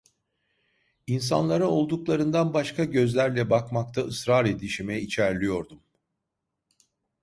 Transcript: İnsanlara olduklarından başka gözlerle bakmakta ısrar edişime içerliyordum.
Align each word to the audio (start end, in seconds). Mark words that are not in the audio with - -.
İnsanlara 1.07 1.67
olduklarından 1.67 2.53
başka 2.53 2.83
gözlerle 2.85 3.49
bakmakta 3.49 4.01
ısrar 4.01 4.45
edişime 4.45 4.99
içerliyordum. 5.01 5.83